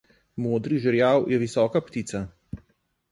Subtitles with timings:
[0.43, 2.23] Modri žerjav je visoka ptica.